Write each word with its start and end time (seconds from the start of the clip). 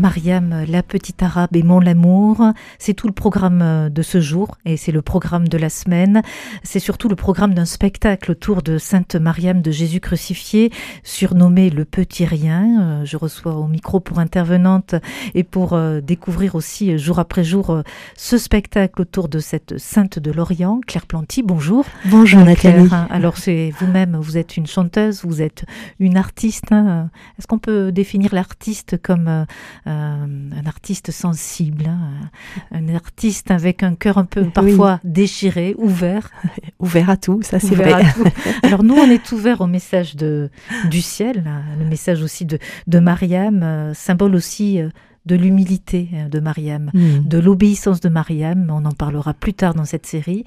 Mariam, 0.00 0.64
la 0.66 0.82
petite 0.82 1.22
arabe 1.22 1.54
et 1.54 1.62
mon 1.62 1.78
l'amour, 1.78 2.42
c'est 2.78 2.94
tout 2.94 3.06
le 3.06 3.12
programme 3.12 3.60
euh, 3.62 3.88
de 3.90 4.00
ce 4.00 4.20
jour 4.20 4.56
et 4.64 4.78
c'est 4.78 4.92
le 4.92 5.02
programme 5.02 5.46
de 5.46 5.58
la 5.58 5.68
semaine. 5.68 6.22
C'est 6.62 6.78
surtout 6.78 7.08
le 7.08 7.16
programme 7.16 7.52
d'un 7.52 7.66
spectacle 7.66 8.30
autour 8.30 8.62
de 8.62 8.78
Sainte 8.78 9.14
Mariam 9.16 9.60
de 9.60 9.70
Jésus 9.70 10.00
crucifié, 10.00 10.72
surnommé 11.04 11.68
le 11.68 11.84
petit 11.84 12.24
rien. 12.24 12.80
Euh, 12.80 13.04
je 13.04 13.18
reçois 13.18 13.54
au 13.56 13.66
micro 13.66 14.00
pour 14.00 14.18
intervenante 14.18 14.94
et 15.34 15.44
pour 15.44 15.74
euh, 15.74 16.00
découvrir 16.00 16.54
aussi 16.54 16.96
jour 16.96 17.18
après 17.18 17.44
jour 17.44 17.82
ce 18.16 18.38
spectacle 18.38 19.02
autour 19.02 19.28
de 19.28 19.38
cette 19.38 19.76
Sainte 19.78 20.18
de 20.18 20.30
l'Orient. 20.30 20.80
Claire 20.86 21.06
Planty, 21.06 21.42
bonjour. 21.42 21.84
Bonjour 22.06 22.40
Nathalie. 22.40 22.88
alors 23.10 23.36
c'est 23.36 23.72
vous-même, 23.78 24.16
vous 24.16 24.38
êtes 24.38 24.56
une 24.56 24.66
chanteuse, 24.66 25.24
vous 25.24 25.42
êtes 25.42 25.66
une 25.98 26.16
artiste. 26.16 26.72
Hein. 26.72 27.10
Est-ce 27.38 27.46
qu'on 27.46 27.58
peut 27.58 27.92
définir 27.92 28.34
l'artiste 28.34 28.96
comme 29.02 29.28
euh, 29.28 29.44
un 29.90 30.66
artiste 30.66 31.10
sensible, 31.10 31.86
hein, 31.86 32.30
un 32.70 32.94
artiste 32.94 33.50
avec 33.50 33.82
un 33.82 33.94
cœur 33.94 34.18
un 34.18 34.24
peu 34.24 34.44
parfois 34.44 35.00
déchiré, 35.04 35.74
ouvert. 35.78 36.30
ouvert 36.78 37.10
à 37.10 37.16
tout, 37.16 37.42
ça 37.42 37.58
c'est 37.58 37.74
vrai. 37.74 38.02
Alors 38.62 38.82
nous, 38.82 38.94
on 38.94 39.10
est 39.10 39.32
ouvert 39.32 39.60
au 39.60 39.66
message 39.66 40.16
de, 40.16 40.50
du 40.90 41.00
ciel, 41.00 41.44
le 41.78 41.84
message 41.84 42.22
aussi 42.22 42.44
de, 42.44 42.58
de 42.86 42.98
Mariam, 42.98 43.62
euh, 43.62 43.94
symbole 43.94 44.34
aussi 44.34 44.80
euh, 44.80 44.88
de 45.26 45.36
l'humilité 45.36 46.08
de 46.30 46.40
Mariam, 46.40 46.90
hmm. 46.94 47.28
de 47.28 47.38
l'obéissance 47.38 48.00
de 48.00 48.08
Mariam. 48.08 48.70
On 48.70 48.84
en 48.86 48.92
parlera 48.92 49.34
plus 49.34 49.52
tard 49.52 49.74
dans 49.74 49.84
cette 49.84 50.06
série. 50.06 50.44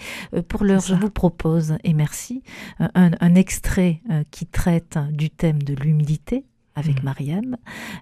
Pour 0.48 0.64
l'heure, 0.64 0.82
je 0.82 0.96
vous 0.96 1.12
propose, 1.12 1.76
et 1.84 1.94
merci, 1.94 2.42
un, 2.80 3.12
un 3.20 3.36
extrait 3.36 4.02
qui 4.32 4.48
traite 4.48 4.98
du 5.12 5.30
thème 5.30 5.62
de 5.62 5.76
l'humilité 5.76 6.46
avec 6.76 7.02
mm. 7.02 7.06
Mariam. 7.06 7.58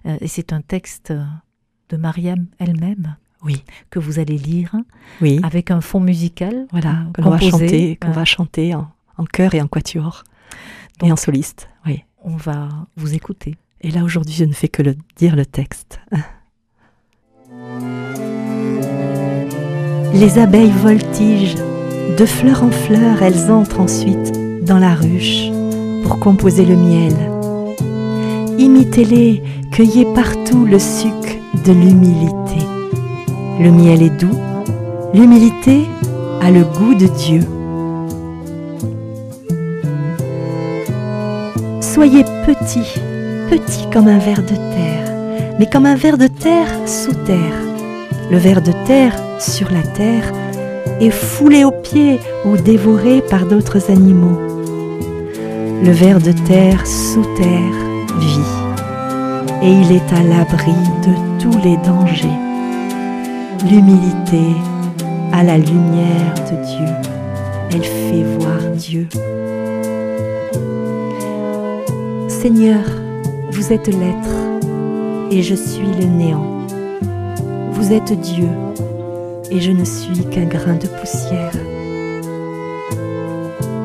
Euh, 0.06 0.16
et 0.20 0.28
c'est 0.28 0.52
un 0.52 0.60
texte 0.60 1.12
de 1.88 1.96
Mariam 1.96 2.46
elle-même. 2.58 3.16
Oui. 3.42 3.64
Que 3.90 3.98
vous 3.98 4.18
allez 4.18 4.38
lire. 4.38 4.74
Oui. 5.20 5.40
Avec 5.42 5.70
un 5.70 5.80
fond 5.80 6.00
musical. 6.00 6.66
Voilà. 6.70 7.06
Euh, 7.18 7.22
qu'on 7.22 7.30
va 7.30 7.38
chanter, 7.38 7.96
qu'on 7.96 8.12
va 8.12 8.24
chanter 8.24 8.74
en, 8.74 8.90
en, 9.18 9.24
chœur 9.24 9.54
et 9.54 9.60
en 9.60 9.66
quatuor. 9.66 10.24
et 11.02 11.10
en 11.10 11.16
soliste. 11.16 11.68
Oui. 11.86 12.04
On 12.22 12.36
va 12.36 12.68
vous 12.96 13.14
écouter. 13.14 13.56
Et 13.80 13.90
là, 13.90 14.04
aujourd'hui, 14.04 14.34
je 14.34 14.44
ne 14.44 14.52
fais 14.52 14.68
que 14.68 14.82
le, 14.82 14.96
dire 15.16 15.34
le 15.34 15.44
texte. 15.44 16.00
Les 20.14 20.38
abeilles 20.38 20.70
voltigent. 20.70 21.58
De 22.18 22.26
fleur 22.26 22.62
en 22.62 22.70
fleur, 22.70 23.22
elles 23.22 23.50
entrent 23.50 23.80
ensuite 23.80 24.32
dans 24.62 24.78
la 24.78 24.94
ruche 24.94 25.48
pour 26.04 26.20
composer 26.20 26.66
le 26.66 26.76
miel 26.76 27.31
imitez-les, 28.62 29.42
cueillez 29.72 30.06
partout 30.14 30.64
le 30.64 30.78
suc 30.78 31.40
de 31.64 31.72
l'humilité. 31.72 32.64
Le 33.60 33.70
miel 33.70 34.02
est 34.02 34.20
doux, 34.20 34.38
l'humilité 35.12 35.82
a 36.40 36.50
le 36.50 36.62
goût 36.62 36.94
de 36.94 37.06
Dieu. 37.06 37.40
Soyez 41.80 42.24
petits, 42.46 43.00
petits 43.50 43.86
comme 43.92 44.08
un 44.08 44.18
ver 44.18 44.42
de 44.42 44.54
terre, 44.54 45.56
mais 45.58 45.66
comme 45.66 45.86
un 45.86 45.96
ver 45.96 46.16
de 46.16 46.28
terre 46.28 46.70
sous 46.86 47.14
terre. 47.26 47.58
Le 48.30 48.38
ver 48.38 48.62
de 48.62 48.72
terre 48.86 49.14
sur 49.40 49.70
la 49.70 49.82
terre 49.82 50.32
est 51.00 51.10
foulé 51.10 51.64
aux 51.64 51.72
pieds 51.72 52.20
ou 52.46 52.56
dévoré 52.56 53.22
par 53.22 53.44
d'autres 53.44 53.90
animaux. 53.90 54.38
Le 55.84 55.90
ver 55.90 56.20
de 56.20 56.32
terre 56.32 56.86
sous 56.86 57.24
terre 57.36 57.91
vie 58.18 58.62
et 59.62 59.70
il 59.70 59.92
est 59.92 60.12
à 60.12 60.22
l'abri 60.22 60.72
de 61.06 61.40
tous 61.40 61.56
les 61.62 61.76
dangers. 61.78 62.38
L'humilité 63.70 64.56
à 65.32 65.44
la 65.44 65.56
lumière 65.56 66.34
de 66.50 66.56
Dieu, 66.66 66.94
elle 67.70 67.84
fait 67.84 68.24
voir 68.38 68.58
Dieu. 68.76 69.08
Seigneur, 72.28 72.84
vous 73.52 73.72
êtes 73.72 73.86
l'être 73.86 75.30
et 75.30 75.42
je 75.42 75.54
suis 75.54 75.86
le 76.00 76.06
néant. 76.06 76.66
Vous 77.70 77.92
êtes 77.92 78.20
Dieu 78.20 78.48
et 79.50 79.60
je 79.60 79.70
ne 79.70 79.84
suis 79.84 80.24
qu'un 80.26 80.46
grain 80.46 80.74
de 80.74 80.88
poussière. 80.88 81.52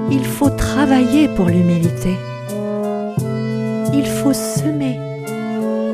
Il 0.10 0.26
faut 0.26 0.50
travailler 0.50 1.28
pour 1.30 1.46
l'humilité 1.46 2.16
il 3.98 4.06
faut 4.06 4.34
semer. 4.34 5.00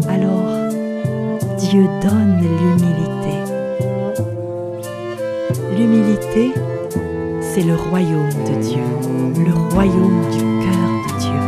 Alors, 0.09 0.57
Dieu 1.57 1.85
donne 2.01 2.41
l'humilité. 2.41 3.35
L'humilité, 5.77 6.51
c'est 7.41 7.63
le 7.63 7.75
royaume 7.75 8.35
de 8.49 8.55
Dieu, 8.61 8.83
le 9.45 9.53
royaume 9.73 10.21
du 10.31 10.43
cœur 10.65 10.89
de 11.05 11.11
Dieu. 11.23 11.41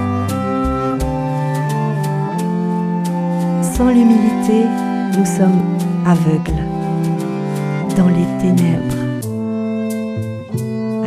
Sans 3.61 3.89
l'humilité, 3.89 4.59
nous 5.17 5.25
sommes 5.25 5.63
aveugles 6.05 6.63
dans 7.97 8.07
les 8.07 8.27
ténèbres. 8.41 9.03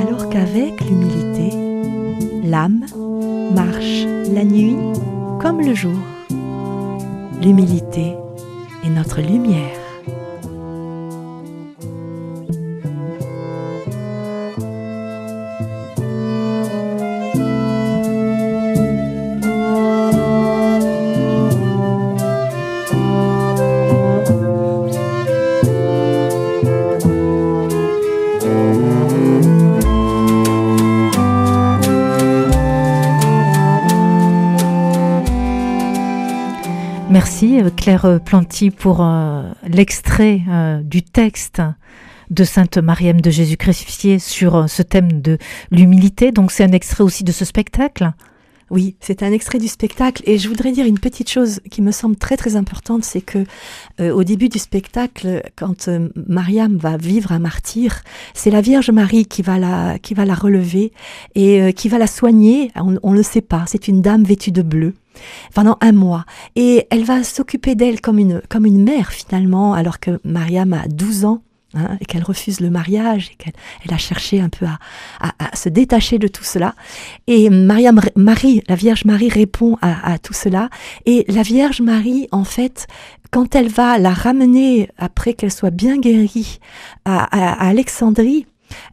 Alors 0.03 0.29
qu'avec 0.29 0.73
l'humilité, 0.83 1.57
l'âme 2.45 2.85
marche 3.55 4.05
la 4.35 4.45
nuit 4.45 4.77
comme 5.41 5.61
le 5.61 5.75
jour. 5.75 5.99
L'humilité 7.41 8.15
est 8.85 8.91
notre 8.91 9.21
lumière. 9.21 9.78
Merci 37.41 37.63
euh, 37.63 37.71
Claire 37.71 38.19
Planty 38.25 38.73
pour 38.73 39.01
euh, 39.01 39.45
l'extrait 39.69 40.41
euh, 40.51 40.83
du 40.83 41.05
texte 41.05 41.63
de 42.31 42.43
Sainte 42.43 42.79
Mariam 42.79 43.21
de 43.21 43.31
Jésus 43.31 43.57
crucifié 43.57 44.19
sur 44.19 44.69
ce 44.69 44.83
thème 44.83 45.23
de 45.23 45.39
l'humilité. 45.71 46.33
Donc 46.33 46.51
c'est 46.51 46.65
un 46.65 46.73
extrait 46.73 47.05
aussi 47.05 47.23
de 47.23 47.31
ce 47.31 47.45
spectacle. 47.45 48.11
Oui, 48.71 48.97
c'est 48.99 49.23
un 49.23 49.31
extrait 49.31 49.61
du 49.61 49.69
spectacle 49.69 50.25
et 50.27 50.37
je 50.37 50.49
voudrais 50.49 50.73
dire 50.73 50.85
une 50.85 50.99
petite 50.99 51.31
chose 51.31 51.61
qui 51.71 51.81
me 51.81 51.93
semble 51.93 52.17
très 52.17 52.37
très 52.37 52.57
importante, 52.57 53.05
c'est 53.05 53.21
que 53.21 53.45
au 54.01 54.25
début 54.25 54.49
du 54.49 54.59
spectacle, 54.59 55.43
quand 55.57 55.89
Mariam 56.17 56.77
va 56.77 56.97
vivre 56.97 57.31
un 57.31 57.39
martyr, 57.39 58.03
c'est 58.35 58.51
la 58.51 58.61
Vierge 58.61 58.91
Marie 58.91 59.27
qui 59.27 59.43
va 59.43 59.59
la 59.59 59.99
qui 60.01 60.13
va 60.13 60.25
la 60.25 60.35
relever 60.35 60.93
et 61.37 61.73
qui 61.73 61.89
va 61.89 61.99
la 61.99 62.09
soigner. 62.09 62.73
On 62.75 63.13
ne 63.13 63.17
le 63.17 63.23
sait 63.23 63.43
pas. 63.43 63.65
C'est 63.69 63.87
une 63.87 64.03
dame 64.03 64.25
vêtue 64.25 64.51
de 64.51 64.63
bleu 64.63 64.93
pendant 65.55 65.77
un 65.81 65.93
mois. 65.93 66.25
Et 66.57 66.87
elle 66.91 67.05
va 67.05 67.23
s'occuper 67.25 67.75
d'elle 67.75 68.01
comme 68.01 68.19
une, 68.19 68.43
comme 68.49 68.67
une 68.67 68.83
mère 68.83 69.11
finalement, 69.11 69.75
alors 69.75 70.01
que 70.01 70.21
Mariam 70.25 70.73
a 70.73 70.87
12 70.89 71.25
ans. 71.25 71.43
Hein, 71.75 71.99
et 72.01 72.07
qu'elle 72.07 72.23
refuse 72.23 72.61
le 72.61 72.71
mariage 72.71 73.29
et 73.31 73.35
qu'elle 73.35 73.53
elle 73.85 73.93
a 73.93 73.99
cherché 73.99 74.41
un 74.41 74.49
peu 74.49 74.65
à, 74.65 74.79
à, 75.21 75.55
se 75.55 75.69
détacher 75.69 76.19
de 76.19 76.27
tout 76.27 76.43
cela. 76.43 76.75
Et 77.27 77.51
Marie, 77.51 78.63
la 78.67 78.75
Vierge 78.75 79.05
Marie 79.05 79.29
répond 79.29 79.77
à, 79.83 80.15
à, 80.15 80.19
tout 80.19 80.33
cela. 80.33 80.71
Et 81.05 81.27
la 81.29 81.43
Vierge 81.43 81.83
Marie, 81.83 82.27
en 82.33 82.45
fait, 82.45 82.87
quand 83.31 83.55
elle 83.55 83.69
va 83.69 83.99
la 83.99 84.13
ramener 84.13 84.89
après 84.97 85.35
qu'elle 85.35 85.53
soit 85.53 85.71
bien 85.71 85.99
guérie 85.99 86.59
à, 87.05 87.69
Alexandrie 87.69 88.47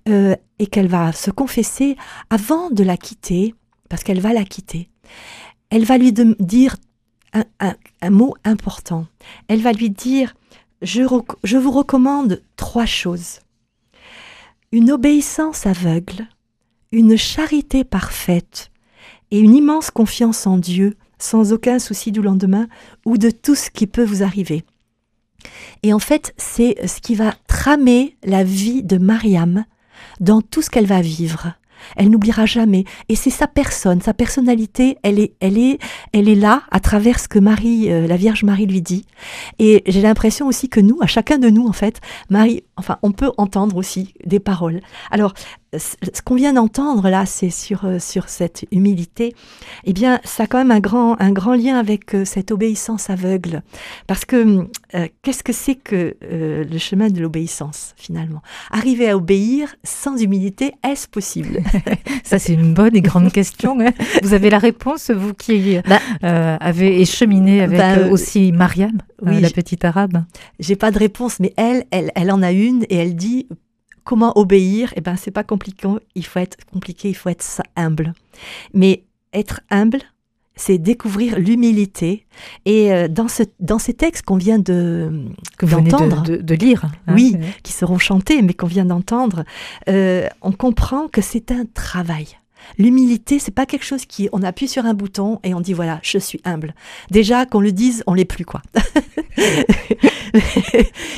euh, 0.10 0.36
et 0.60 0.68
qu'elle 0.68 0.88
va 0.88 1.12
se 1.12 1.32
confesser 1.32 1.96
avant 2.30 2.70
de 2.70 2.84
la 2.84 2.98
quitter, 2.98 3.56
parce 3.90 4.04
qu'elle 4.04 4.20
va 4.20 4.34
la 4.34 4.44
quitter, 4.44 4.90
elle 5.76 5.84
va 5.84 5.98
lui 5.98 6.14
dire 6.14 6.78
un, 7.34 8.10
mot 8.10 8.34
important. 8.46 9.08
Elle 9.50 9.60
va 9.60 9.74
lui 9.74 9.90
dire, 9.90 10.34
je, 10.82 11.02
vous 11.02 11.72
recommande 11.72 12.42
trois 12.56 12.86
choses. 12.86 13.42
Une 14.72 14.90
obéissance 14.90 15.66
aveugle, 15.66 16.30
une 16.94 17.18
charité 17.18 17.84
parfaite 17.84 18.72
et 19.32 19.40
une 19.40 19.54
immense 19.54 19.92
confiance 19.92 20.48
en 20.48 20.58
Dieu, 20.58 20.96
sans 21.20 21.52
aucun 21.52 21.78
souci 21.78 22.14
du 22.14 22.22
lendemain 22.22 22.70
ou 23.06 23.18
de 23.18 23.30
tout 23.30 23.56
ce 23.56 23.70
qui 23.70 23.86
peut 23.86 24.06
vous 24.06 24.24
arriver. 24.24 24.64
Et 25.84 25.92
en 25.92 26.00
fait, 26.00 26.34
c'est 26.38 26.88
ce 26.88 27.02
qui 27.02 27.16
va 27.16 27.34
tramer 27.48 28.16
la 28.24 28.46
vie 28.46 28.82
de 28.82 28.98
Mariam 28.98 29.66
dans 30.22 30.40
tout 30.42 30.62
ce 30.62 30.70
qu'elle 30.70 30.88
va 30.88 31.02
vivre. 31.02 31.54
Elle 31.96 32.10
n'oubliera 32.10 32.46
jamais. 32.46 32.86
Et 33.10 33.16
c'est 33.16 33.30
sa 33.30 33.48
personne, 33.48 34.02
sa 34.02 34.14
personnalité, 34.14 34.98
elle 35.04 35.20
est, 35.20 35.34
elle 35.40 35.58
est, 35.58 35.80
elle 36.14 36.30
est 36.30 36.36
là 36.36 36.64
à 36.72 36.80
travers 36.80 37.20
ce 37.20 37.28
que 37.28 37.40
Marie, 37.40 37.92
euh, 37.92 38.08
la 38.08 38.18
Vierge 38.18 38.44
Marie 38.44 38.66
lui 38.66 38.82
dit. 38.82 39.06
Et 39.60 39.84
j'ai 39.88 40.02
l'impression 40.02 40.48
aussi 40.48 40.70
que 40.70 40.80
nous, 40.80 40.98
à 41.02 41.08
chacun 41.08 41.38
de 41.38 41.50
nous, 41.50 41.68
en 41.68 41.74
fait, 41.74 42.02
Marie, 42.30 42.64
enfin, 42.78 42.98
on 43.04 43.12
peut 43.12 43.32
entendre 43.38 43.78
aussi 43.78 44.14
des 44.26 44.40
paroles. 44.40 44.82
Alors, 45.12 45.34
ce 45.80 46.22
qu'on 46.22 46.36
vient 46.36 46.54
d'entendre 46.54 47.10
là, 47.10 47.26
c'est 47.26 47.50
sur, 47.50 47.86
euh, 47.86 48.00
sur 48.00 48.30
cette 48.30 48.66
humilité, 48.72 49.34
eh 49.84 49.94
bien, 49.94 50.20
ça 50.24 50.44
a 50.44 50.48
quand 50.48 50.58
même 50.58 50.72
un 50.72 50.80
grand, 50.80 51.20
un 51.20 51.32
grand 51.32 51.54
lien 51.54 51.78
avec 51.78 52.14
euh, 52.14 52.26
cette 52.26 52.52
obéissance 52.52 53.10
aveugle. 53.10 53.62
Parce 54.08 54.26
que 54.26 54.68
euh, 54.96 55.08
qu'est-ce 55.22 55.44
que 55.44 55.54
c'est 55.54 55.76
que 55.76 56.16
le 56.22 56.78
chemin 56.78 57.10
de 57.10 57.22
l'obéissance, 57.22 57.94
finalement? 57.98 58.42
Arriver 58.72 59.10
à 59.10 59.18
obéir 59.18 59.76
sans 59.84 60.18
humilité, 60.22 60.74
est-ce 60.84 61.08
possible? 61.08 61.62
Ça, 62.24 62.40
c'est 62.40 62.54
une 62.54 62.74
bonne 62.74 62.96
et 62.96 63.02
grande 63.02 63.32
question. 63.32 63.80
Hein. 63.80 63.92
vous 64.24 64.34
avez 64.34 64.50
la 64.50 64.60
réponse, 64.60 65.12
vous 65.12 65.34
qui 65.34 65.78
bah, 65.88 66.00
avez 66.60 67.02
écheminé 67.02 67.62
avec 67.62 67.78
bah, 67.78 68.08
aussi 68.10 68.52
Mariam, 68.52 68.98
la 69.22 69.50
petite 69.50 69.86
arabe 69.86 70.24
J'ai 70.60 70.76
pas 70.76 70.92
de 70.92 71.00
réponse, 71.00 71.40
mais 71.40 71.54
elle, 71.58 71.86
elle, 71.92 72.12
elle 72.16 72.32
en 72.32 72.42
a 72.42 72.52
une 72.52 72.84
et 72.90 72.96
elle 72.96 73.16
dit 73.16 73.48
Comment 74.06 74.38
obéir 74.38 74.94
Eh 74.96 75.02
ben, 75.02 75.18
c'est 75.18 75.32
pas 75.32 75.44
compliqué. 75.44 75.88
Il 76.16 76.26
faut 76.26 76.40
être 76.40 76.58
compliqué. 76.72 77.10
Il 77.10 77.16
faut 77.16 77.30
être 77.30 77.62
humble. 77.76 78.14
Mais 78.74 79.04
être 79.34 79.62
humble, 79.70 80.00
c'est 80.56 80.78
découvrir 80.78 81.38
l'humilité. 81.38 82.26
Et 82.66 82.94
euh, 82.94 83.08
dans, 83.08 83.28
ce, 83.28 83.44
dans 83.60 83.80
ces 83.80 83.94
textes 83.94 84.24
qu'on 84.24 84.38
vient 84.38 84.60
de 84.60 85.26
d'entendre, 85.62 86.24
de, 86.24 86.56
lire, 86.56 86.86
hein, 86.86 87.14
oui, 87.14 87.36
qui 87.64 87.74
seront 87.74 87.98
chantés, 87.98 88.42
mais 88.42 88.54
qu'on 88.54 88.68
vient 88.68 88.86
d'entendre, 88.86 89.44
euh, 89.90 90.28
on 90.42 90.52
comprend 90.52 91.08
que 91.08 91.22
c'est 91.22 91.52
un 91.52 91.66
travail. 91.66 92.38
L'humilité, 92.78 93.40
c'est 93.40 93.52
pas 93.52 93.66
quelque 93.66 93.86
chose 93.86 94.06
qui 94.06 94.30
on 94.32 94.42
appuie 94.42 94.68
sur 94.68 94.86
un 94.86 94.94
bouton 94.94 95.40
et 95.44 95.54
on 95.54 95.62
dit 95.62 95.74
voilà, 95.74 96.00
je 96.02 96.18
suis 96.18 96.42
humble. 96.46 96.74
Déjà 97.12 97.46
qu'on 97.46 97.60
le 97.60 97.72
dise, 97.72 98.04
on 98.08 98.14
l'est 98.14 98.26
plus 98.26 98.46
quoi. 98.46 98.62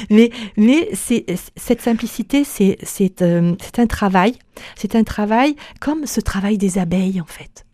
mais 0.09 0.31
mais 0.57 0.89
c'est 0.94 1.25
cette 1.56 1.81
simplicité, 1.81 2.44
c'est 2.44 2.77
c'est 2.83 3.21
euh, 3.21 3.56
c'est 3.62 3.80
un 3.80 3.88
travail, 3.88 4.36
c'est 4.75 4.95
un 4.95 5.04
travail 5.04 5.56
comme 5.80 6.06
ce 6.06 6.21
travail 6.21 6.57
des 6.57 6.77
abeilles 6.77 7.21
en 7.21 7.25
fait, 7.25 7.65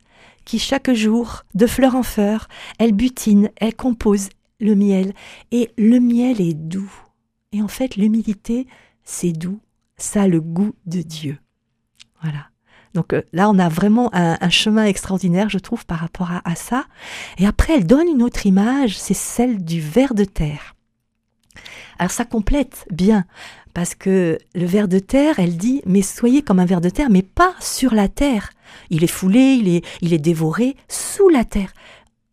qui 0.45 0.59
chaque 0.59 0.91
jour, 0.93 1.43
de 1.55 1.67
fleur 1.67 1.95
en 1.95 2.03
fleur, 2.03 2.47
elles 2.79 2.93
butinent, 2.93 3.49
elles 3.57 3.75
composent 3.75 4.29
le 4.59 4.75
miel 4.75 5.13
et 5.51 5.71
le 5.77 5.99
miel 5.99 6.41
est 6.41 6.53
doux. 6.53 6.91
Et 7.51 7.61
en 7.61 7.67
fait, 7.67 7.95
l'humilité, 7.97 8.67
c'est 9.03 9.31
doux, 9.31 9.59
ça 9.97 10.27
le 10.27 10.41
goût 10.41 10.73
de 10.85 11.01
Dieu. 11.01 11.37
Voilà. 12.21 12.47
Donc 12.93 13.13
euh, 13.13 13.21
là, 13.33 13.49
on 13.49 13.59
a 13.59 13.69
vraiment 13.69 14.09
un, 14.13 14.49
chemin 14.49 14.85
extraordinaire, 14.85 15.49
je 15.49 15.57
trouve, 15.57 15.85
par 15.85 15.99
rapport 15.99 16.31
à, 16.43 16.55
ça. 16.55 16.85
Et 17.37 17.45
après, 17.45 17.73
elle 17.75 17.87
donne 17.87 18.07
une 18.07 18.23
autre 18.23 18.45
image, 18.45 18.97
c'est 18.97 19.15
celle 19.15 19.63
du 19.63 19.81
ver 19.81 20.13
de 20.13 20.25
terre. 20.25 20.72
Alors 21.99 22.11
ça 22.11 22.25
complète 22.25 22.85
bien, 22.91 23.25
parce 23.73 23.95
que 23.95 24.37
le 24.55 24.65
ver 24.65 24.87
de 24.87 24.99
terre, 24.99 25.39
elle 25.39 25.57
dit, 25.57 25.81
mais 25.85 26.01
soyez 26.01 26.41
comme 26.41 26.59
un 26.59 26.65
ver 26.65 26.81
de 26.81 26.89
terre, 26.89 27.09
mais 27.09 27.21
pas 27.21 27.55
sur 27.59 27.93
la 27.93 28.07
terre. 28.07 28.51
Il 28.89 29.03
est 29.03 29.07
foulé, 29.07 29.83
il 30.01 30.13
est, 30.13 30.17
dévoré 30.17 30.75
sous 30.87 31.29
la 31.29 31.43
terre. 31.45 31.73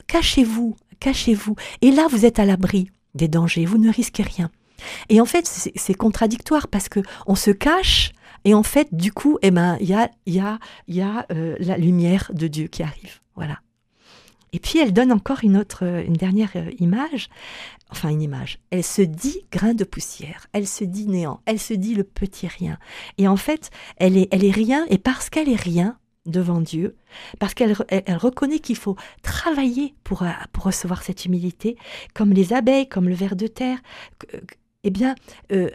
Cachez-vous, 0.06 0.76
cachez-vous. 0.98 1.56
Et 1.82 1.90
là, 1.90 2.06
vous 2.10 2.24
êtes 2.24 2.38
à 2.38 2.44
l'abri 2.44 2.90
des 3.14 3.28
dangers, 3.28 3.64
vous 3.64 3.78
ne 3.78 3.90
risquez 3.90 4.22
rien. 4.22 4.50
Et 5.08 5.20
en 5.20 5.26
fait, 5.26 5.46
c'est 5.46 5.94
contradictoire 5.94 6.68
parce 6.68 6.88
que 6.88 7.00
on 7.26 7.34
se 7.34 7.50
cache 7.50 8.12
et 8.44 8.54
en 8.54 8.62
fait, 8.62 8.88
du 8.92 9.12
coup, 9.12 9.38
eh 9.42 9.50
ben, 9.50 9.76
il 9.80 9.88
y 9.88 9.94
a, 9.94 10.10
y 10.26 10.40
a, 10.40 10.58
y 10.88 11.02
a 11.02 11.26
euh, 11.32 11.56
la 11.58 11.76
lumière 11.76 12.30
de 12.34 12.46
Dieu 12.46 12.68
qui 12.68 12.82
arrive. 12.82 13.20
Voilà. 13.36 13.58
Et 14.52 14.58
puis 14.58 14.78
elle 14.78 14.92
donne 14.92 15.12
encore 15.12 15.38
une 15.42 15.56
autre, 15.56 15.84
une 15.84 16.14
dernière 16.14 16.52
euh, 16.56 16.70
image, 16.78 17.28
enfin 17.90 18.08
une 18.08 18.22
image. 18.22 18.58
Elle 18.70 18.84
se 18.84 19.02
dit 19.02 19.46
grain 19.52 19.74
de 19.74 19.84
poussière, 19.84 20.46
elle 20.52 20.66
se 20.66 20.84
dit 20.84 21.06
néant, 21.06 21.40
elle 21.46 21.60
se 21.60 21.74
dit 21.74 21.94
le 21.94 22.04
petit 22.04 22.48
rien. 22.48 22.78
Et 23.18 23.28
en 23.28 23.36
fait, 23.36 23.70
elle 23.96 24.16
est, 24.16 24.28
elle 24.32 24.44
est 24.44 24.50
rien, 24.50 24.86
et 24.88 24.98
parce 24.98 25.30
qu'elle 25.30 25.48
est 25.48 25.60
rien 25.60 25.96
devant 26.26 26.60
Dieu, 26.60 26.96
parce 27.38 27.54
qu'elle 27.54 27.74
elle, 27.88 28.16
reconnaît 28.16 28.58
qu'il 28.58 28.76
faut 28.76 28.96
travailler 29.22 29.94
pour, 30.04 30.22
euh, 30.22 30.30
pour 30.52 30.64
recevoir 30.64 31.02
cette 31.02 31.24
humilité, 31.24 31.76
comme 32.14 32.32
les 32.32 32.52
abeilles, 32.52 32.88
comme 32.88 33.08
le 33.08 33.14
ver 33.14 33.36
de 33.36 33.46
terre, 33.46 33.78
eh 34.84 34.90
bien, 34.90 35.14
euh, 35.52 35.70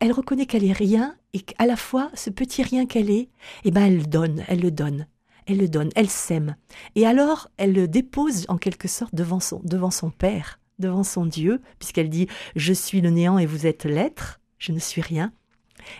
elle, 0.00 0.12
reconnaît 0.12 0.46
qu'elle 0.46 0.64
est 0.64 0.72
rien 0.72 1.16
et 1.32 1.40
qu'à 1.40 1.66
la 1.66 1.76
fois, 1.76 2.10
ce 2.14 2.30
petit 2.30 2.62
rien 2.62 2.86
qu'elle 2.86 3.10
est, 3.10 3.28
eh 3.64 3.70
ben, 3.70 3.82
elle 3.82 4.08
donne, 4.08 4.44
elle 4.48 4.60
le 4.60 4.70
donne, 4.70 5.06
elle 5.50 5.58
le 5.58 5.68
donne, 5.68 5.90
elle 5.96 6.08
s'aime. 6.08 6.56
Et 6.94 7.06
alors, 7.06 7.48
elle 7.56 7.72
le 7.72 7.88
dépose 7.88 8.46
en 8.48 8.56
quelque 8.56 8.88
sorte 8.88 9.14
devant 9.14 9.40
son, 9.40 9.60
devant 9.64 9.90
son 9.90 10.10
Père, 10.10 10.60
devant 10.78 11.02
son 11.02 11.26
Dieu, 11.26 11.60
puisqu'elle 11.78 12.08
dit 12.08 12.28
Je 12.56 12.72
suis 12.72 13.00
le 13.00 13.10
néant 13.10 13.38
et 13.38 13.46
vous 13.46 13.66
êtes 13.66 13.84
l'être, 13.84 14.40
je 14.58 14.72
ne 14.72 14.78
suis 14.78 15.00
rien. 15.00 15.32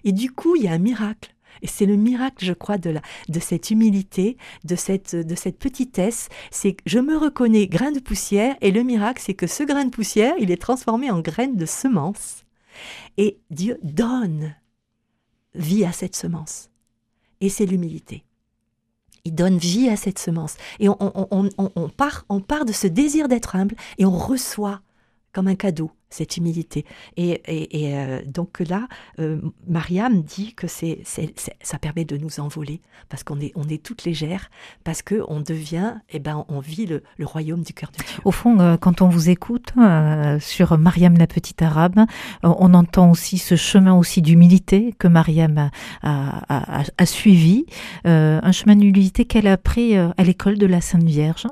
Et 0.05 0.13
du 0.13 0.31
coup, 0.31 0.57
il 0.57 0.65
y 0.65 0.69
a 0.69 0.73
un 0.73 0.79
miracle. 0.79 1.35
Et 1.63 1.67
c'est 1.67 1.87
le 1.87 1.97
miracle, 1.97 2.45
je 2.45 2.53
crois, 2.53 2.79
de, 2.79 2.91
la, 2.91 3.03
de 3.29 3.41
cette 3.41 3.71
humilité, 3.71 4.37
de 4.65 4.77
cette, 4.77 5.17
de 5.17 5.35
cette 5.35 5.59
petitesse. 5.59 6.29
C'est 6.51 6.75
que 6.75 6.83
je 6.87 7.01
me 7.01 7.17
reconnais 7.17 7.67
grain 7.67 7.91
de 7.91 8.01
poussière 8.01 8.57
et 8.61 8.71
le 8.71 8.83
miracle, 8.83 9.21
c'est 9.25 9.35
que 9.35 9.47
ce 9.47 9.65
grain 9.65 9.85
de 9.85 9.91
poussière, 9.91 10.35
il 10.39 10.51
est 10.51 10.61
transformé 10.63 11.11
en 11.11 11.21
graine 11.21 11.57
de 11.57 11.67
semence. 11.67 12.45
Et 13.19 13.41
Dieu 13.51 13.79
donne 13.83 14.55
vie 15.55 15.85
à 15.85 15.93
cette 15.93 16.17
semence. 16.17 16.71
Et 17.41 17.49
c'est 17.49 17.67
l'humilité. 17.67 18.25
Il 19.25 19.35
donne 19.35 19.59
vie 19.59 19.89
à 19.89 19.97
cette 19.97 20.19
semence. 20.19 20.57
Et 20.79 20.89
on, 20.89 21.91
part, 21.97 22.25
on 22.29 22.41
part 22.41 22.65
de 22.65 22.73
ce 22.73 22.87
désir 22.87 23.29
d'être 23.29 23.57
humble 23.57 23.77
et 23.99 24.05
on 24.05 24.17
reçoit 24.17 24.81
comme 25.33 25.49
un 25.49 25.55
cadeau 25.55 25.93
cette 26.11 26.37
humilité. 26.37 26.85
Et, 27.17 27.41
et, 27.47 27.97
euh, 27.97 28.21
donc 28.27 28.61
là, 28.61 28.89
euh, 29.21 29.41
Mariam 29.67 30.23
dit 30.23 30.55
que 30.55 30.67
c'est, 30.67 31.03
ça 31.63 31.79
permet 31.79 32.05
de 32.05 32.17
nous 32.17 32.41
envoler, 32.41 32.81
parce 33.09 33.23
qu'on 33.23 33.41
est, 33.41 33.53
on 33.55 33.69
est 33.69 33.83
toute 33.83 34.05
légère, 34.05 34.51
parce 34.85 35.03
qu'on 35.03 35.41
devient, 35.41 35.95
et 36.11 36.17
eh 36.17 36.19
ben, 36.19 36.45
on 36.49 36.61
vit 36.61 36.87
le, 36.87 37.03
royaume 37.21 37.63
du 37.63 37.73
cœur 37.73 37.91
de 37.93 37.99
Dieu. 37.99 38.21
Au 38.25 38.33
fond, 38.33 38.59
euh, 38.59 38.77
quand 38.77 39.03
on 39.03 39.09
vous 39.09 39.31
écoute 39.31 39.73
sur 40.41 40.77
Mariam 40.77 41.17
la 41.17 41.27
petite 41.29 41.63
arabe, 41.63 42.01
on 42.43 42.75
entend 42.75 43.11
aussi 43.11 43.39
ce 43.39 43.55
chemin 43.55 43.95
aussi 43.95 44.21
d'humilité 44.21 44.93
que 44.99 45.07
Mariam 45.07 45.71
a, 46.03 46.83
a 46.99 47.07
suivi, 47.07 47.67
un 48.05 48.53
chemin 48.53 48.75
d'humilité 48.75 49.27
qu'elle 49.27 49.47
a 49.47 49.53
appris 49.53 49.97
à 49.97 50.25
l'école 50.25 50.59
de 50.59 50.67
la 50.67 50.81
Sainte 50.81 51.05
Vierge. 51.05 51.47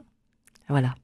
Voilà, 0.68 0.94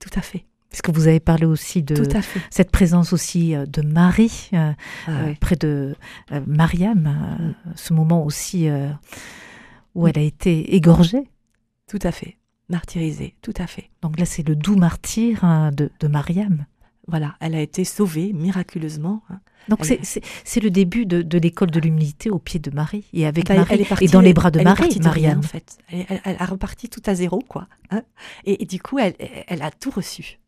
tout 0.00 0.10
à 0.14 0.22
fait. 0.22 0.47
Parce 0.70 0.82
que 0.82 0.90
vous 0.90 1.08
avez 1.08 1.20
parlé 1.20 1.46
aussi 1.46 1.82
de 1.82 2.06
cette 2.50 2.70
présence 2.70 3.12
aussi 3.12 3.54
euh, 3.54 3.64
de 3.64 3.80
Marie 3.80 4.50
euh, 4.52 4.72
ah 5.06 5.10
euh, 5.10 5.34
près 5.40 5.56
de 5.56 5.94
Mariam, 6.46 7.54
ce 7.74 7.94
moment 7.94 8.24
aussi 8.24 8.68
où 9.94 10.06
elle 10.06 10.18
a 10.18 10.22
été 10.22 10.74
égorgée. 10.74 11.24
Tout 11.88 11.98
à 12.02 12.12
fait, 12.12 12.36
martyrisée, 12.68 13.34
tout 13.40 13.54
à 13.56 13.66
fait. 13.66 13.90
Donc 14.02 14.18
là, 14.18 14.26
c'est 14.26 14.46
le 14.46 14.54
doux 14.54 14.76
martyr 14.76 15.42
hein, 15.42 15.70
de, 15.72 15.90
Mariam. 16.06 16.66
Voilà, 17.06 17.36
elle 17.40 17.54
a 17.54 17.62
été 17.62 17.84
sauvée 17.84 18.34
miraculeusement. 18.34 19.22
Hein. 19.30 19.40
Donc 19.70 19.84
c'est 19.84 20.62
le 20.62 20.70
début 20.70 21.06
de, 21.06 21.38
l'école 21.38 21.70
de 21.70 21.80
l'humilité 21.80 22.28
au 22.28 22.38
pied 22.38 22.60
de 22.60 22.70
Marie 22.70 23.06
et 23.14 23.26
avec 23.26 23.48
Marie 23.48 23.86
et 24.02 24.08
dans 24.08 24.20
les 24.20 24.34
bras 24.34 24.50
de 24.50 24.60
Marie, 24.60 24.98
Mariam. 25.02 25.38
en 25.38 25.42
fait. 25.42 25.78
Elle, 25.90 26.36
a 26.38 26.44
reparti 26.44 26.90
tout 26.90 27.02
à 27.06 27.14
zéro, 27.14 27.38
quoi. 27.48 27.68
Hein. 27.90 28.02
et, 28.44 28.66
du 28.66 28.80
coup, 28.80 28.98
elle, 28.98 29.14
elle 29.18 29.62
a 29.62 29.70
tout 29.70 29.90
reçu. 29.90 30.38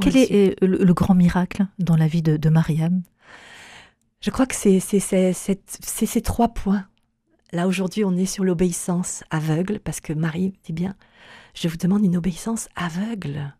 Quel 0.00 0.16
est 0.16 0.62
euh, 0.62 0.66
le, 0.66 0.94
grand 0.94 1.14
miracle 1.14 1.66
dans 1.78 1.96
la 1.96 2.06
vie 2.06 2.22
de, 2.22 2.48
Mariam? 2.48 3.02
Je 4.20 4.30
crois 4.30 4.46
que 4.46 4.54
c'est 4.54 4.80
ces 4.80 6.22
trois 6.22 6.48
points. 6.48 6.86
Là, 7.52 7.66
aujourd'hui, 7.66 8.04
on 8.04 8.16
est 8.16 8.26
sur 8.26 8.44
l'obéissance 8.44 9.24
aveugle, 9.30 9.80
parce 9.80 10.00
que 10.00 10.12
Marie 10.12 10.52
dit 10.64 10.72
bien, 10.72 10.94
je 11.54 11.68
vous 11.68 11.76
demande 11.76 12.04
une 12.04 12.16
obéissance 12.16 12.68
aveugle. 12.76 13.54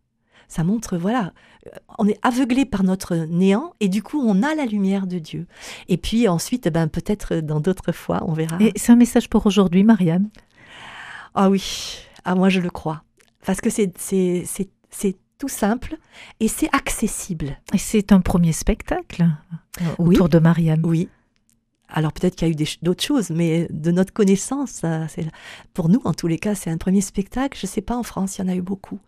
Ça 0.47 0.65
montre, 0.65 0.97
voilà, 0.97 1.33
on 1.99 2.07
est 2.09 2.19
aveuglé 2.23 2.65
par 2.65 2.83
notre 2.83 3.15
néant 3.15 3.75
et 3.81 3.89
du 3.89 4.03
coup, 4.03 4.19
on 4.19 4.43
a 4.43 4.55
la 4.55 4.65
lumière 4.65 5.07
de 5.07 5.19
Dieu. 5.19 5.47
Et 5.89 5.99
puis 5.99 6.27
ensuite, 6.27 6.69
ben, 6.69 6.89
peut-être 6.89 7.37
dans 7.37 7.61
d'autres 7.61 7.93
fois, 7.93 8.23
on 8.27 8.33
verra. 8.33 8.57
Et 8.61 8.73
c'est 8.77 8.93
un 8.93 8.97
message 8.97 9.29
pour 9.29 9.45
aujourd'hui, 9.47 9.85
Mariam? 9.85 10.29
Ah 11.35 11.51
oui, 11.51 11.99
ah, 12.25 12.35
moi 12.35 12.49
je 12.49 12.61
le 12.61 12.71
crois. 12.71 13.05
Parce 13.45 13.61
que 13.61 13.71
c'est 13.71 13.93
tout 15.39 15.49
simple 15.49 15.97
et 16.41 16.49
c'est 16.49 16.69
accessible. 16.75 17.57
Et 17.73 17.79
c'est 17.79 18.13
un 18.13 18.21
premier 18.21 18.53
spectacle 18.53 19.27
euh, 19.81 19.85
autour 19.99 20.29
de 20.29 20.39
Mariam. 20.39 20.81
Oui. 20.85 21.09
Alors 21.89 22.13
peut-être 22.13 22.37
qu'il 22.37 22.49
y 22.49 22.51
a 22.51 22.53
eu 22.53 22.67
d'autres 22.83 23.03
choses, 23.03 23.31
mais 23.31 23.67
de 23.71 23.91
notre 23.91 24.13
connaissance, 24.13 24.83
pour 25.73 25.89
nous 25.89 26.03
en 26.05 26.13
tous 26.13 26.27
les 26.27 26.39
cas, 26.39 26.55
c'est 26.55 26.71
un 26.71 26.77
premier 26.77 27.01
spectacle. 27.01 27.59
Je 27.59 27.67
ne 27.67 27.71
sais 27.71 27.81
pas 27.81 27.97
en 27.97 28.03
France, 28.03 28.37
il 28.37 28.43
y 28.43 28.45
en 28.45 28.49
a 28.49 28.57
eu 28.57 28.61
beaucoup. 28.63 28.99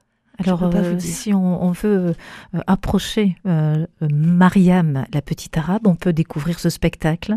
Alors, 0.45 0.63
euh, 0.75 0.97
si 0.99 1.35
on, 1.35 1.71
veut 1.73 2.15
euh, 2.55 2.61
approcher 2.67 3.37
euh, 3.47 3.87
Mariam, 4.01 5.05
la 5.13 5.23
petite 5.23 5.57
arabe, 5.57 5.87
on 5.87 5.95
peut 5.95 6.13
découvrir 6.13 6.59
ce 6.59 6.71
spectacle 6.71 7.37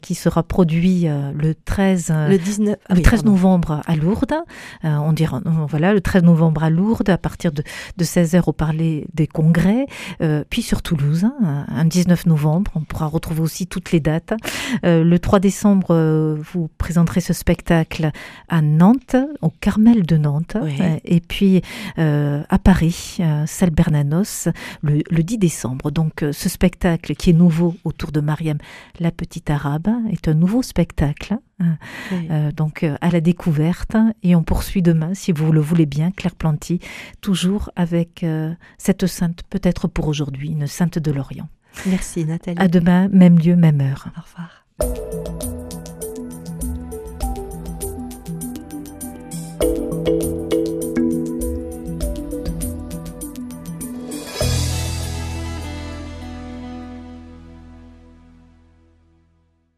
qui 0.00 0.14
sera 0.14 0.42
produit 0.42 1.06
le 1.06 1.54
13, 1.54 2.12
le 2.28 2.38
19, 2.38 2.76
ah 2.88 2.94
le 2.94 3.02
13 3.02 3.24
novembre 3.24 3.82
à 3.86 3.96
Lourdes. 3.96 4.34
on 4.82 5.12
dira, 5.12 5.40
voilà, 5.68 5.92
le 5.92 6.00
13 6.00 6.22
novembre 6.22 6.64
à 6.64 6.70
Lourdes, 6.70 7.10
à 7.10 7.18
partir 7.18 7.52
de, 7.52 7.62
de 7.96 8.04
16h 8.04 8.42
au 8.46 8.52
Parler 8.52 9.06
des 9.14 9.26
Congrès, 9.26 9.86
puis 10.50 10.62
sur 10.62 10.82
Toulouse, 10.82 11.24
hein, 11.24 11.66
un 11.68 11.84
19 11.84 12.26
novembre. 12.26 12.70
On 12.74 12.80
pourra 12.80 13.06
retrouver 13.06 13.40
aussi 13.40 13.66
toutes 13.66 13.92
les 13.92 14.00
dates. 14.00 14.34
le 14.82 15.16
3 15.16 15.40
décembre, 15.40 16.36
vous 16.52 16.68
présenterez 16.78 17.20
ce 17.20 17.32
spectacle 17.32 18.10
à 18.48 18.62
Nantes, 18.62 19.16
au 19.42 19.50
Carmel 19.60 20.04
de 20.06 20.16
Nantes. 20.16 20.56
et 21.04 21.20
puis, 21.20 21.62
euh, 21.98 22.17
euh, 22.18 22.42
à 22.48 22.58
Paris, 22.58 23.18
salle 23.46 23.70
Bernanos, 23.70 24.48
le, 24.82 25.22
10 25.22 25.38
décembre. 25.38 25.90
Donc 25.90 26.22
euh, 26.22 26.32
ce 26.32 26.48
spectacle 26.48 27.14
qui 27.14 27.30
est 27.30 27.34
nouveau 27.34 27.76
autour 27.84 28.12
de 28.12 28.20
Mariam, 28.20 28.58
la 28.98 29.10
petite 29.12 29.50
arabe, 29.50 29.88
est 30.10 30.28
un 30.28 30.34
nouveau 30.34 30.62
spectacle. 30.62 31.36
Hein. 31.60 31.76
Euh, 32.12 32.50
donc 32.52 32.84
à 33.00 33.10
la 33.10 33.20
découverte 33.20 33.94
hein. 33.94 34.12
et 34.22 34.36
on 34.36 34.42
poursuit 34.42 34.82
demain 34.82 35.14
si 35.14 35.32
vous 35.32 35.50
le 35.50 35.60
voulez 35.60 35.86
bien 35.86 36.12
Claire 36.12 36.36
Planty 36.36 36.78
toujours 37.20 37.70
avec 37.74 38.24
cette 38.78 39.06
sainte 39.06 39.42
peut-être 39.50 39.88
pour 39.88 40.06
aujourd'hui 40.06 40.50
une 40.50 40.68
sainte 40.68 41.00
de 41.00 41.10
l'Orient. 41.10 41.48
Merci 41.86 42.24
Nathalie. 42.24 42.60
À 42.60 42.68
demain 42.68 43.08
même 43.08 43.40
lieu 43.40 43.56
même 43.56 43.80
heure. 43.80 44.06
Au 44.16 44.20
revoir. 44.20 44.64